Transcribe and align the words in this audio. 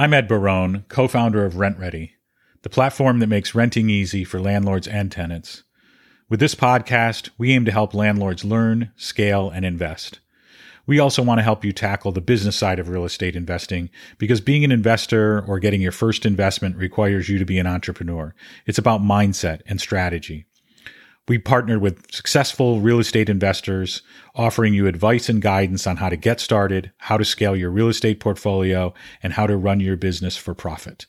I'm 0.00 0.14
Ed 0.14 0.28
Barone, 0.28 0.84
co 0.88 1.08
founder 1.08 1.44
of 1.44 1.54
RentRedi, 1.54 2.10
the 2.62 2.68
platform 2.68 3.18
that 3.18 3.26
makes 3.26 3.52
renting 3.52 3.90
easy 3.90 4.22
for 4.22 4.38
landlords 4.38 4.86
and 4.86 5.10
tenants. 5.10 5.64
With 6.28 6.38
this 6.38 6.54
podcast, 6.54 7.30
we 7.36 7.50
aim 7.50 7.64
to 7.64 7.72
help 7.72 7.94
landlords 7.94 8.44
learn, 8.44 8.92
scale, 8.94 9.50
and 9.50 9.64
invest. 9.64 10.20
We 10.86 11.00
also 11.00 11.20
want 11.20 11.38
to 11.40 11.42
help 11.42 11.64
you 11.64 11.72
tackle 11.72 12.12
the 12.12 12.20
business 12.20 12.54
side 12.54 12.78
of 12.78 12.88
real 12.88 13.04
estate 13.04 13.34
investing 13.34 13.90
because 14.18 14.40
being 14.40 14.62
an 14.62 14.70
investor 14.70 15.44
or 15.48 15.58
getting 15.58 15.80
your 15.80 15.90
first 15.90 16.24
investment 16.24 16.76
requires 16.76 17.28
you 17.28 17.40
to 17.40 17.44
be 17.44 17.58
an 17.58 17.66
entrepreneur. 17.66 18.36
It's 18.66 18.78
about 18.78 19.00
mindset 19.00 19.62
and 19.66 19.80
strategy. 19.80 20.46
We 21.28 21.36
partnered 21.36 21.82
with 21.82 22.10
successful 22.10 22.80
real 22.80 22.98
estate 22.98 23.28
investors, 23.28 24.00
offering 24.34 24.72
you 24.72 24.86
advice 24.86 25.28
and 25.28 25.42
guidance 25.42 25.86
on 25.86 25.98
how 25.98 26.08
to 26.08 26.16
get 26.16 26.40
started, 26.40 26.90
how 26.96 27.18
to 27.18 27.24
scale 27.24 27.54
your 27.54 27.70
real 27.70 27.88
estate 27.88 28.18
portfolio, 28.18 28.94
and 29.22 29.34
how 29.34 29.46
to 29.46 29.58
run 29.58 29.78
your 29.78 29.96
business 29.96 30.38
for 30.38 30.54
profit. 30.54 31.04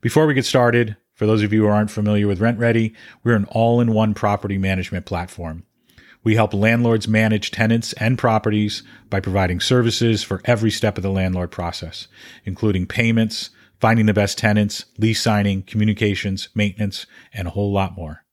Before 0.00 0.26
we 0.26 0.34
get 0.34 0.46
started, 0.46 0.96
for 1.14 1.26
those 1.26 1.44
of 1.44 1.52
you 1.52 1.62
who 1.62 1.68
aren't 1.68 1.92
familiar 1.92 2.26
with 2.26 2.40
RentRedi, 2.40 2.92
we're 3.22 3.36
an 3.36 3.44
all 3.44 3.80
in 3.80 3.94
one 3.94 4.14
property 4.14 4.58
management 4.58 5.06
platform. 5.06 5.64
We 6.24 6.34
help 6.34 6.52
landlords 6.52 7.06
manage 7.06 7.52
tenants 7.52 7.92
and 7.94 8.18
properties 8.18 8.82
by 9.10 9.20
providing 9.20 9.60
services 9.60 10.24
for 10.24 10.42
every 10.44 10.72
step 10.72 10.96
of 10.96 11.04
the 11.04 11.10
landlord 11.10 11.52
process, 11.52 12.08
including 12.44 12.86
payments, 12.86 13.50
finding 13.78 14.06
the 14.06 14.12
best 14.12 14.38
tenants, 14.38 14.86
lease 14.98 15.20
signing, 15.22 15.62
communications, 15.62 16.48
maintenance, 16.52 17.06
and 17.32 17.46
a 17.46 17.52
whole 17.52 17.72
lot 17.72 17.96
more. 17.96 18.25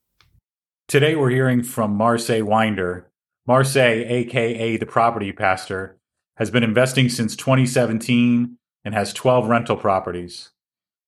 Today 0.88 1.16
we're 1.16 1.30
hearing 1.30 1.64
from 1.64 1.98
Marsay 1.98 2.44
Winder. 2.44 3.10
Marsay, 3.48 4.10
aka 4.10 4.78
the 4.78 4.86
property 4.86 5.32
pastor, 5.32 5.98
has 6.38 6.52
been 6.52 6.64
investing 6.64 7.10
since 7.10 7.36
2017 7.36 8.58
and 8.84 8.94
has 8.94 9.14
12 9.14 9.48
rental 9.48 9.78
properties. 9.78 10.52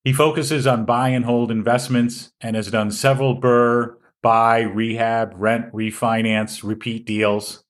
He 0.03 0.13
focuses 0.13 0.65
on 0.65 0.85
buy 0.85 1.09
and 1.09 1.25
hold 1.25 1.51
investments 1.51 2.31
and 2.41 2.55
has 2.55 2.71
done 2.71 2.89
several 2.89 3.39
BRRRR, 3.39 3.95
buy, 4.23 4.61
rehab, 4.61 5.33
rent, 5.35 5.71
refinance, 5.71 6.63
repeat 6.63 7.05
deals. 7.05 7.63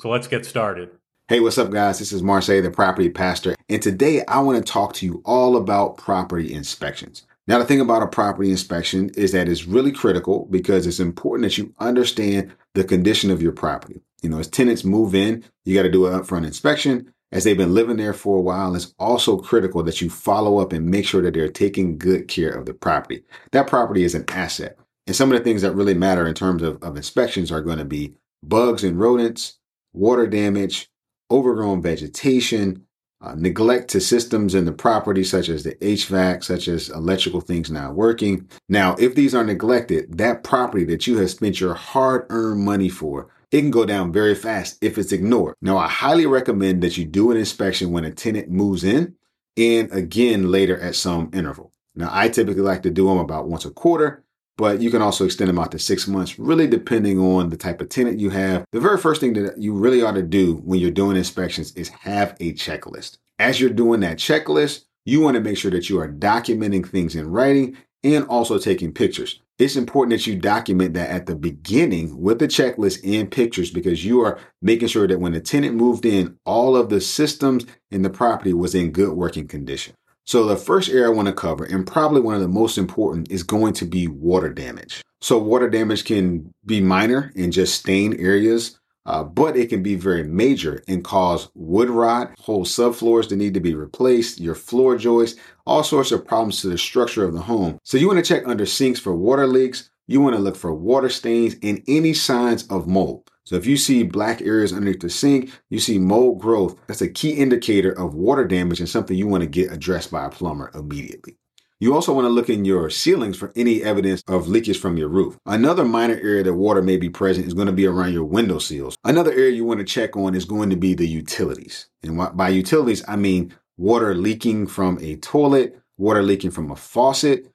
So 0.00 0.10
let's 0.10 0.26
get 0.26 0.44
started. 0.44 0.90
Hey, 1.28 1.40
what's 1.40 1.58
up, 1.58 1.70
guys? 1.70 1.98
This 2.00 2.12
is 2.12 2.22
Marsay, 2.22 2.62
the 2.62 2.70
property 2.70 3.08
pastor. 3.08 3.56
And 3.68 3.80
today 3.80 4.24
I 4.26 4.40
want 4.40 4.64
to 4.64 4.72
talk 4.72 4.94
to 4.94 5.06
you 5.06 5.22
all 5.24 5.56
about 5.56 5.96
property 5.96 6.52
inspections. 6.52 7.24
Now, 7.48 7.58
the 7.58 7.64
thing 7.64 7.80
about 7.80 8.02
a 8.02 8.08
property 8.08 8.50
inspection 8.50 9.10
is 9.10 9.32
that 9.32 9.48
it's 9.48 9.66
really 9.66 9.92
critical 9.92 10.48
because 10.50 10.86
it's 10.86 10.98
important 10.98 11.44
that 11.44 11.58
you 11.58 11.72
understand 11.78 12.52
the 12.74 12.82
condition 12.82 13.30
of 13.30 13.40
your 13.40 13.52
property. 13.52 14.00
You 14.22 14.30
know, 14.30 14.38
as 14.38 14.48
tenants 14.48 14.84
move 14.84 15.14
in, 15.14 15.44
you 15.64 15.74
got 15.74 15.82
to 15.82 15.90
do 15.90 16.06
an 16.06 16.20
upfront 16.20 16.46
inspection. 16.46 17.12
As 17.32 17.44
they've 17.44 17.56
been 17.56 17.74
living 17.74 17.96
there 17.96 18.12
for 18.12 18.38
a 18.38 18.40
while, 18.40 18.74
it's 18.74 18.94
also 18.98 19.36
critical 19.36 19.82
that 19.84 20.00
you 20.00 20.10
follow 20.10 20.58
up 20.58 20.72
and 20.72 20.90
make 20.90 21.06
sure 21.06 21.22
that 21.22 21.34
they're 21.34 21.48
taking 21.48 21.98
good 21.98 22.28
care 22.28 22.50
of 22.50 22.66
the 22.66 22.74
property. 22.74 23.22
That 23.52 23.66
property 23.66 24.04
is 24.04 24.14
an 24.14 24.24
asset. 24.28 24.76
And 25.06 25.14
some 25.14 25.30
of 25.30 25.38
the 25.38 25.44
things 25.44 25.62
that 25.62 25.74
really 25.74 25.94
matter 25.94 26.26
in 26.26 26.34
terms 26.34 26.62
of, 26.62 26.82
of 26.82 26.96
inspections 26.96 27.52
are 27.52 27.60
going 27.60 27.78
to 27.78 27.84
be 27.84 28.14
bugs 28.42 28.82
and 28.82 28.98
rodents, 28.98 29.58
water 29.92 30.26
damage, 30.26 30.88
overgrown 31.30 31.82
vegetation, 31.82 32.86
uh, 33.20 33.34
neglect 33.34 33.88
to 33.90 34.00
systems 34.00 34.54
in 34.54 34.64
the 34.64 34.72
property, 34.72 35.24
such 35.24 35.48
as 35.48 35.62
the 35.62 35.74
HVAC, 35.76 36.44
such 36.44 36.68
as 36.68 36.90
electrical 36.90 37.40
things 37.40 37.70
not 37.70 37.94
working. 37.94 38.48
Now, 38.68 38.94
if 38.98 39.14
these 39.14 39.34
are 39.34 39.44
neglected, 39.44 40.18
that 40.18 40.44
property 40.44 40.84
that 40.86 41.06
you 41.06 41.18
have 41.18 41.30
spent 41.30 41.60
your 41.60 41.74
hard 41.74 42.26
earned 42.28 42.60
money 42.60 42.88
for, 42.88 43.28
it 43.50 43.60
can 43.60 43.70
go 43.70 43.86
down 43.86 44.12
very 44.12 44.34
fast 44.34 44.78
if 44.82 44.98
it's 44.98 45.12
ignored. 45.12 45.54
Now, 45.62 45.78
I 45.78 45.88
highly 45.88 46.26
recommend 46.26 46.82
that 46.82 46.98
you 46.98 47.04
do 47.04 47.30
an 47.30 47.36
inspection 47.36 47.92
when 47.92 48.04
a 48.04 48.10
tenant 48.10 48.50
moves 48.50 48.84
in 48.84 49.14
and 49.56 49.90
again 49.92 50.50
later 50.50 50.78
at 50.78 50.94
some 50.94 51.30
interval. 51.32 51.72
Now, 51.94 52.10
I 52.12 52.28
typically 52.28 52.62
like 52.62 52.82
to 52.82 52.90
do 52.90 53.06
them 53.06 53.18
about 53.18 53.48
once 53.48 53.64
a 53.64 53.70
quarter 53.70 54.24
but 54.58 54.80
you 54.80 54.90
can 54.90 55.02
also 55.02 55.24
extend 55.24 55.48
them 55.48 55.58
out 55.58 55.72
to 55.72 55.78
six 55.78 56.08
months, 56.08 56.38
really 56.38 56.66
depending 56.66 57.18
on 57.18 57.50
the 57.50 57.56
type 57.56 57.80
of 57.80 57.88
tenant 57.88 58.20
you 58.20 58.30
have. 58.30 58.64
The 58.72 58.80
very 58.80 58.98
first 58.98 59.20
thing 59.20 59.34
that 59.34 59.58
you 59.58 59.74
really 59.74 60.02
ought 60.02 60.14
to 60.14 60.22
do 60.22 60.56
when 60.64 60.80
you're 60.80 60.90
doing 60.90 61.16
inspections 61.16 61.72
is 61.72 61.88
have 61.88 62.36
a 62.40 62.52
checklist. 62.52 63.18
As 63.38 63.60
you're 63.60 63.70
doing 63.70 64.00
that 64.00 64.16
checklist, 64.16 64.84
you 65.04 65.20
want 65.20 65.34
to 65.36 65.40
make 65.40 65.58
sure 65.58 65.70
that 65.70 65.88
you 65.88 66.00
are 66.00 66.08
documenting 66.08 66.86
things 66.86 67.14
in 67.14 67.30
writing 67.30 67.76
and 68.02 68.26
also 68.26 68.58
taking 68.58 68.92
pictures. 68.92 69.40
It's 69.58 69.76
important 69.76 70.18
that 70.18 70.26
you 70.26 70.38
document 70.38 70.94
that 70.94 71.10
at 71.10 71.26
the 71.26 71.34
beginning 71.34 72.20
with 72.20 72.38
the 72.38 72.46
checklist 72.46 73.00
and 73.04 73.30
pictures 73.30 73.70
because 73.70 74.04
you 74.04 74.20
are 74.20 74.38
making 74.60 74.88
sure 74.88 75.06
that 75.06 75.20
when 75.20 75.32
the 75.32 75.40
tenant 75.40 75.76
moved 75.76 76.04
in, 76.04 76.38
all 76.44 76.76
of 76.76 76.90
the 76.90 77.00
systems 77.00 77.64
in 77.90 78.02
the 78.02 78.10
property 78.10 78.52
was 78.52 78.74
in 78.74 78.90
good 78.90 79.14
working 79.14 79.48
condition. 79.48 79.94
So 80.26 80.44
the 80.44 80.56
first 80.56 80.88
area 80.88 81.06
I 81.06 81.10
want 81.10 81.28
to 81.28 81.32
cover, 81.32 81.64
and 81.64 81.86
probably 81.86 82.20
one 82.20 82.34
of 82.34 82.40
the 82.40 82.48
most 82.48 82.78
important, 82.78 83.30
is 83.30 83.44
going 83.44 83.74
to 83.74 83.84
be 83.84 84.08
water 84.08 84.52
damage. 84.52 85.00
So 85.20 85.38
water 85.38 85.70
damage 85.70 86.04
can 86.04 86.52
be 86.64 86.80
minor 86.80 87.30
in 87.36 87.52
just 87.52 87.78
stain 87.78 88.12
areas, 88.14 88.76
uh, 89.06 89.22
but 89.22 89.56
it 89.56 89.68
can 89.68 89.84
be 89.84 89.94
very 89.94 90.24
major 90.24 90.82
and 90.88 91.04
cause 91.04 91.48
wood 91.54 91.88
rot, 91.88 92.34
whole 92.40 92.64
subfloors 92.64 93.28
that 93.28 93.36
need 93.36 93.54
to 93.54 93.60
be 93.60 93.76
replaced, 93.76 94.40
your 94.40 94.56
floor 94.56 94.96
joists, 94.96 95.38
all 95.64 95.84
sorts 95.84 96.10
of 96.10 96.26
problems 96.26 96.60
to 96.60 96.70
the 96.70 96.76
structure 96.76 97.24
of 97.24 97.32
the 97.32 97.40
home. 97.40 97.78
So 97.84 97.96
you 97.96 98.08
want 98.08 98.18
to 98.18 98.28
check 98.28 98.48
under 98.48 98.66
sinks 98.66 98.98
for 98.98 99.14
water 99.14 99.46
leaks. 99.46 99.90
You 100.08 100.20
want 100.20 100.34
to 100.34 100.42
look 100.42 100.56
for 100.56 100.74
water 100.74 101.08
stains 101.08 101.54
and 101.62 101.84
any 101.86 102.14
signs 102.14 102.66
of 102.66 102.88
mold. 102.88 103.30
So 103.46 103.54
if 103.54 103.64
you 103.64 103.76
see 103.76 104.02
black 104.02 104.42
areas 104.42 104.72
underneath 104.72 105.00
the 105.00 105.08
sink, 105.08 105.52
you 105.70 105.78
see 105.78 105.98
mold 105.98 106.40
growth, 106.40 106.76
that's 106.88 107.00
a 107.00 107.08
key 107.08 107.30
indicator 107.30 107.92
of 107.92 108.14
water 108.14 108.44
damage 108.44 108.80
and 108.80 108.88
something 108.88 109.16
you 109.16 109.28
want 109.28 109.42
to 109.42 109.48
get 109.48 109.72
addressed 109.72 110.10
by 110.10 110.24
a 110.24 110.30
plumber 110.30 110.72
immediately. 110.74 111.36
You 111.78 111.94
also 111.94 112.12
want 112.12 112.24
to 112.24 112.30
look 112.30 112.50
in 112.50 112.64
your 112.64 112.90
ceilings 112.90 113.36
for 113.36 113.52
any 113.54 113.84
evidence 113.84 114.22
of 114.26 114.48
leakage 114.48 114.80
from 114.80 114.96
your 114.96 115.08
roof. 115.08 115.38
Another 115.46 115.84
minor 115.84 116.14
area 116.14 116.42
that 116.42 116.54
water 116.54 116.82
may 116.82 116.96
be 116.96 117.08
present 117.08 117.46
is 117.46 117.54
going 117.54 117.66
to 117.66 117.72
be 117.72 117.86
around 117.86 118.14
your 118.14 118.24
window 118.24 118.58
sills. 118.58 118.96
Another 119.04 119.30
area 119.30 119.52
you 119.52 119.64
want 119.64 119.78
to 119.78 119.84
check 119.84 120.16
on 120.16 120.34
is 120.34 120.44
going 120.44 120.70
to 120.70 120.76
be 120.76 120.94
the 120.94 121.06
utilities. 121.06 121.86
And 122.02 122.18
by 122.36 122.48
utilities, 122.48 123.04
I 123.06 123.14
mean 123.14 123.54
water 123.76 124.14
leaking 124.14 124.66
from 124.66 124.98
a 125.00 125.16
toilet, 125.16 125.78
water 125.98 126.22
leaking 126.22 126.50
from 126.50 126.70
a 126.72 126.76
faucet, 126.76 127.46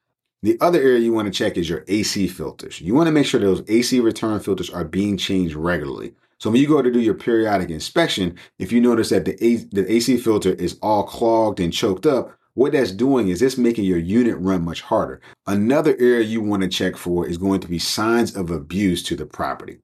the 0.44 0.58
other 0.60 0.80
area 0.80 1.00
you 1.00 1.14
want 1.14 1.28
to 1.28 1.38
check 1.38 1.56
is 1.56 1.70
your 1.70 1.84
AC 1.88 2.28
filters. 2.28 2.82
You 2.82 2.96
want 2.96 3.08
to 3.08 3.12
make 3.12 3.28
sure 3.28 3.40
those 3.40 3.64
AC 3.68 4.00
return 4.00 4.40
filters 4.40 4.70
are 4.70 4.84
being 4.84 5.18
changed 5.18 5.56
regularly. 5.56 6.14
So 6.40 6.50
when 6.50 6.60
you 6.60 6.68
go 6.68 6.82
to 6.82 6.92
do 6.92 7.00
your 7.00 7.14
periodic 7.14 7.70
inspection, 7.70 8.36
if 8.58 8.72
you 8.72 8.82
notice 8.82 9.10
that 9.10 9.26
the, 9.26 9.36
the 9.72 9.92
AC 9.92 10.18
filter 10.18 10.54
is 10.54 10.80
all 10.82 11.04
clogged 11.04 11.60
and 11.60 11.72
choked 11.72 12.08
up, 12.08 12.36
what 12.56 12.72
that's 12.72 12.92
doing 12.92 13.30
is 13.30 13.42
it's 13.42 13.58
making 13.58 13.86
your 13.86 14.00
unit 14.00 14.36
run 14.40 14.66
much 14.66 14.82
harder. 14.82 15.22
Another 15.46 15.96
area 16.00 16.22
you 16.22 16.42
want 16.42 16.64
to 16.64 16.70
check 16.70 16.98
for 16.98 17.28
is 17.28 17.38
going 17.38 17.60
to 17.62 17.68
be 17.68 17.78
signs 17.78 18.36
of 18.36 18.50
abuse 18.50 19.04
to 19.04 19.16
the 19.16 19.28
property. 19.28 19.78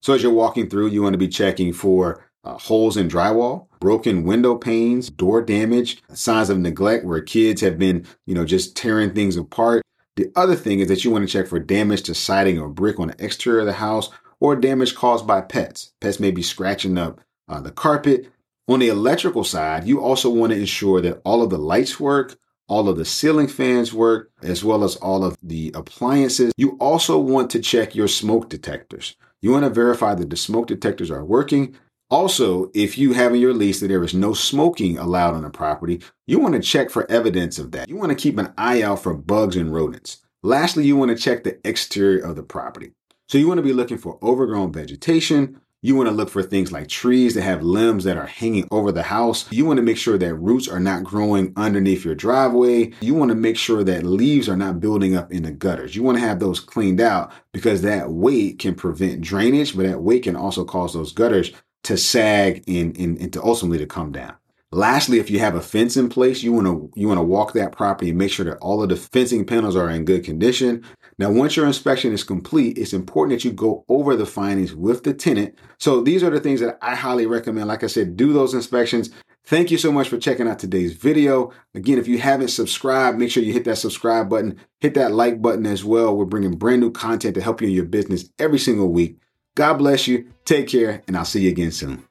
So 0.00 0.14
as 0.14 0.22
you're 0.22 0.32
walking 0.32 0.70
through, 0.70 0.88
you 0.88 1.02
want 1.02 1.14
to 1.14 1.18
be 1.18 1.28
checking 1.28 1.72
for 1.72 2.24
uh, 2.44 2.56
holes 2.56 2.96
in 2.96 3.08
drywall, 3.08 3.66
broken 3.80 4.22
window 4.22 4.54
panes, 4.54 5.10
door 5.10 5.42
damage, 5.42 6.00
signs 6.12 6.48
of 6.48 6.58
neglect 6.58 7.04
where 7.04 7.20
kids 7.20 7.60
have 7.60 7.76
been, 7.76 8.06
you 8.24 8.34
know, 8.34 8.44
just 8.44 8.76
tearing 8.76 9.12
things 9.12 9.36
apart. 9.36 9.82
The 10.16 10.32
other 10.34 10.56
thing 10.56 10.80
is 10.80 10.88
that 10.88 11.04
you 11.04 11.10
want 11.10 11.28
to 11.28 11.32
check 11.32 11.46
for 11.46 11.58
damage 11.58 12.02
to 12.04 12.14
siding 12.14 12.58
or 12.58 12.68
brick 12.68 12.98
on 12.98 13.08
the 13.08 13.24
exterior 13.24 13.60
of 13.60 13.66
the 13.66 13.74
house 13.74 14.10
or 14.40 14.56
damage 14.56 14.94
caused 14.94 15.26
by 15.26 15.42
pets. 15.42 15.92
Pets 16.00 16.18
may 16.18 16.30
be 16.30 16.42
scratching 16.42 16.96
up 16.96 17.20
uh, 17.48 17.60
the 17.60 17.70
carpet. 17.70 18.30
On 18.68 18.80
the 18.80 18.88
electrical 18.88 19.44
side, 19.44 19.86
you 19.86 20.00
also 20.00 20.30
want 20.30 20.52
to 20.52 20.58
ensure 20.58 21.00
that 21.02 21.20
all 21.24 21.42
of 21.42 21.50
the 21.50 21.58
lights 21.58 22.00
work, 22.00 22.36
all 22.66 22.88
of 22.88 22.96
the 22.96 23.04
ceiling 23.04 23.46
fans 23.46 23.92
work, 23.92 24.30
as 24.42 24.64
well 24.64 24.82
as 24.82 24.96
all 24.96 25.22
of 25.22 25.36
the 25.42 25.70
appliances. 25.74 26.52
You 26.56 26.76
also 26.80 27.18
want 27.18 27.50
to 27.50 27.60
check 27.60 27.94
your 27.94 28.08
smoke 28.08 28.48
detectors. 28.48 29.16
You 29.42 29.52
want 29.52 29.64
to 29.64 29.70
verify 29.70 30.14
that 30.14 30.30
the 30.30 30.36
smoke 30.36 30.66
detectors 30.66 31.10
are 31.10 31.24
working 31.24 31.76
also, 32.10 32.70
if 32.72 32.96
you 32.96 33.14
have 33.14 33.34
in 33.34 33.40
your 33.40 33.54
lease 33.54 33.80
that 33.80 33.88
there 33.88 34.04
is 34.04 34.14
no 34.14 34.32
smoking 34.32 34.96
allowed 34.96 35.34
on 35.34 35.42
the 35.42 35.50
property, 35.50 36.02
you 36.26 36.38
want 36.38 36.54
to 36.54 36.60
check 36.60 36.88
for 36.88 37.10
evidence 37.10 37.58
of 37.58 37.72
that. 37.72 37.88
You 37.88 37.96
want 37.96 38.10
to 38.10 38.16
keep 38.16 38.38
an 38.38 38.52
eye 38.56 38.82
out 38.82 39.02
for 39.02 39.14
bugs 39.14 39.56
and 39.56 39.72
rodents. 39.72 40.18
Lastly, 40.42 40.84
you 40.84 40.96
want 40.96 41.10
to 41.10 41.22
check 41.22 41.42
the 41.42 41.58
exterior 41.66 42.24
of 42.24 42.36
the 42.36 42.44
property. 42.44 42.92
So 43.28 43.38
you 43.38 43.48
want 43.48 43.58
to 43.58 43.62
be 43.62 43.72
looking 43.72 43.98
for 43.98 44.20
overgrown 44.22 44.72
vegetation. 44.72 45.60
You 45.82 45.94
want 45.96 46.08
to 46.08 46.14
look 46.14 46.30
for 46.30 46.42
things 46.42 46.72
like 46.72 46.88
trees 46.88 47.34
that 47.34 47.42
have 47.42 47.62
limbs 47.62 48.04
that 48.04 48.16
are 48.16 48.26
hanging 48.26 48.66
over 48.70 48.92
the 48.92 49.02
house. 49.02 49.50
You 49.52 49.66
want 49.66 49.76
to 49.78 49.82
make 49.82 49.96
sure 49.98 50.16
that 50.16 50.34
roots 50.34 50.68
are 50.68 50.80
not 50.80 51.04
growing 51.04 51.52
underneath 51.56 52.04
your 52.04 52.14
driveway. 52.14 52.92
You 53.00 53.14
want 53.14 53.30
to 53.30 53.34
make 53.34 53.56
sure 53.56 53.84
that 53.84 54.04
leaves 54.04 54.48
are 54.48 54.56
not 54.56 54.80
building 54.80 55.16
up 55.16 55.32
in 55.32 55.42
the 55.42 55.50
gutters. 55.50 55.94
You 55.94 56.02
want 56.02 56.18
to 56.18 56.24
have 56.24 56.38
those 56.38 56.60
cleaned 56.60 57.00
out 57.00 57.32
because 57.52 57.82
that 57.82 58.10
weight 58.10 58.58
can 58.58 58.74
prevent 58.74 59.20
drainage, 59.20 59.76
but 59.76 59.86
that 59.86 60.02
weight 60.02 60.22
can 60.22 60.36
also 60.36 60.64
cause 60.64 60.94
those 60.94 61.12
gutters 61.12 61.52
to 61.86 61.96
sag 61.96 62.64
and, 62.68 62.96
and, 62.98 63.18
and 63.18 63.32
to 63.32 63.42
ultimately 63.42 63.78
to 63.78 63.86
come 63.86 64.12
down. 64.12 64.34
Lastly, 64.72 65.20
if 65.20 65.30
you 65.30 65.38
have 65.38 65.54
a 65.54 65.60
fence 65.60 65.96
in 65.96 66.08
place, 66.08 66.42
you 66.42 66.52
want 66.52 66.66
to 66.66 66.90
you 66.96 67.06
want 67.06 67.18
to 67.18 67.22
walk 67.22 67.52
that 67.52 67.70
property 67.70 68.10
and 68.10 68.18
make 68.18 68.32
sure 68.32 68.44
that 68.44 68.58
all 68.58 68.82
of 68.82 68.88
the 68.88 68.96
fencing 68.96 69.46
panels 69.46 69.76
are 69.76 69.88
in 69.88 70.04
good 70.04 70.24
condition. 70.24 70.84
Now, 71.18 71.30
once 71.30 71.56
your 71.56 71.66
inspection 71.66 72.12
is 72.12 72.24
complete, 72.24 72.76
it's 72.76 72.92
important 72.92 73.38
that 73.38 73.44
you 73.44 73.52
go 73.52 73.84
over 73.88 74.16
the 74.16 74.26
findings 74.26 74.74
with 74.74 75.04
the 75.04 75.14
tenant. 75.14 75.54
So 75.78 76.02
these 76.02 76.22
are 76.24 76.30
the 76.30 76.40
things 76.40 76.60
that 76.60 76.78
I 76.82 76.96
highly 76.96 77.26
recommend. 77.26 77.68
Like 77.68 77.84
I 77.84 77.86
said, 77.86 78.16
do 78.16 78.32
those 78.32 78.52
inspections. 78.52 79.10
Thank 79.44 79.70
you 79.70 79.78
so 79.78 79.92
much 79.92 80.08
for 80.08 80.18
checking 80.18 80.48
out 80.48 80.58
today's 80.58 80.94
video. 80.94 81.52
Again, 81.72 81.98
if 81.98 82.08
you 82.08 82.18
haven't 82.18 82.48
subscribed, 82.48 83.18
make 83.18 83.30
sure 83.30 83.44
you 83.44 83.52
hit 83.52 83.64
that 83.64 83.78
subscribe 83.78 84.28
button, 84.28 84.58
hit 84.80 84.94
that 84.94 85.12
like 85.12 85.40
button 85.40 85.64
as 85.64 85.84
well. 85.84 86.16
We're 86.16 86.24
bringing 86.24 86.56
brand 86.56 86.80
new 86.80 86.90
content 86.90 87.36
to 87.36 87.40
help 87.40 87.62
you 87.62 87.68
in 87.68 87.74
your 87.74 87.84
business 87.84 88.28
every 88.40 88.58
single 88.58 88.92
week. 88.92 89.20
God 89.56 89.78
bless 89.78 90.06
you. 90.06 90.28
Take 90.44 90.68
care, 90.68 91.02
and 91.08 91.16
I'll 91.16 91.24
see 91.24 91.42
you 91.42 91.50
again 91.50 91.72
soon. 91.72 92.04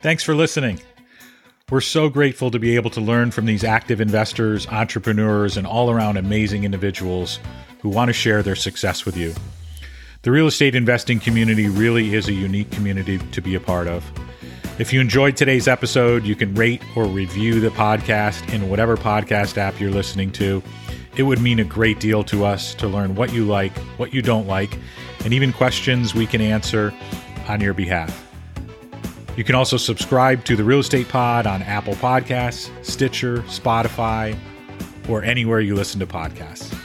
Thanks 0.00 0.22
for 0.22 0.34
listening. 0.34 0.80
We're 1.70 1.80
so 1.80 2.08
grateful 2.08 2.50
to 2.50 2.58
be 2.58 2.76
able 2.76 2.90
to 2.90 3.00
learn 3.00 3.30
from 3.30 3.46
these 3.46 3.64
active 3.64 4.00
investors, 4.00 4.66
entrepreneurs, 4.68 5.56
and 5.56 5.66
all 5.66 5.90
around 5.90 6.16
amazing 6.16 6.64
individuals 6.64 7.40
who 7.80 7.88
want 7.88 8.10
to 8.10 8.12
share 8.12 8.42
their 8.42 8.54
success 8.54 9.04
with 9.04 9.16
you. 9.16 9.34
The 10.22 10.30
real 10.30 10.46
estate 10.46 10.74
investing 10.74 11.20
community 11.20 11.68
really 11.68 12.14
is 12.14 12.28
a 12.28 12.32
unique 12.32 12.70
community 12.70 13.18
to 13.18 13.42
be 13.42 13.56
a 13.56 13.60
part 13.60 13.88
of. 13.88 14.04
If 14.78 14.92
you 14.92 15.00
enjoyed 15.00 15.36
today's 15.36 15.66
episode, 15.66 16.24
you 16.24 16.36
can 16.36 16.54
rate 16.54 16.82
or 16.96 17.06
review 17.06 17.60
the 17.60 17.70
podcast 17.70 18.52
in 18.52 18.68
whatever 18.68 18.96
podcast 18.96 19.58
app 19.58 19.80
you're 19.80 19.90
listening 19.90 20.30
to. 20.32 20.62
It 21.16 21.22
would 21.22 21.40
mean 21.40 21.60
a 21.60 21.64
great 21.64 22.00
deal 22.00 22.24
to 22.24 22.44
us 22.44 22.74
to 22.76 22.88
learn 22.88 23.14
what 23.14 23.32
you 23.32 23.44
like, 23.44 23.76
what 23.98 24.12
you 24.12 24.20
don't 24.20 24.46
like, 24.46 24.78
and 25.24 25.32
even 25.32 25.52
questions 25.52 26.14
we 26.14 26.26
can 26.26 26.40
answer 26.40 26.92
on 27.48 27.60
your 27.60 27.74
behalf. 27.74 28.20
You 29.36 29.44
can 29.44 29.54
also 29.54 29.76
subscribe 29.76 30.44
to 30.44 30.56
the 30.56 30.64
Real 30.64 30.80
Estate 30.80 31.08
Pod 31.08 31.46
on 31.46 31.62
Apple 31.62 31.94
Podcasts, 31.94 32.70
Stitcher, 32.84 33.38
Spotify, 33.42 34.38
or 35.08 35.22
anywhere 35.22 35.60
you 35.60 35.74
listen 35.74 36.00
to 36.00 36.06
podcasts. 36.06 36.83